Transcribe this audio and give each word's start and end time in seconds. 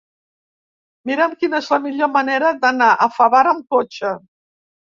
Mira'm 1.09 1.35
quina 1.43 1.59
és 1.59 1.69
la 1.75 1.79
millor 1.83 2.11
manera 2.15 2.49
d'anar 2.65 2.91
a 2.95 3.09
Favara 3.19 3.55
amb 3.55 3.73
cotxe. 3.77 4.19